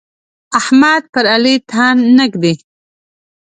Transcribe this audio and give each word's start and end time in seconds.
احمد 0.59 1.01
پر 1.13 1.25
علي 1.35 1.55
تن 1.69 1.97
نه 2.17 2.25
ږدي. 2.31 2.53